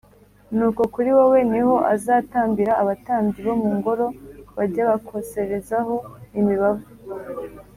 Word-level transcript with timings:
nuko 0.55 0.81
kuri 0.93 1.09
wowe 1.17 1.39
ni 1.51 1.61
ho 1.65 1.75
azatambira 1.95 2.73
abatambyi 2.81 3.39
bo 3.47 3.55
mu 3.61 3.69
ngoro 3.77 4.05
bajya 4.57 4.83
bakoserezaho 4.89 5.95
imibavu 6.39 6.87